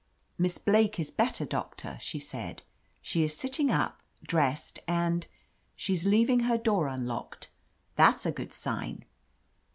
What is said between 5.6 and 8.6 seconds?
she's leaving her door unlocked. That's a good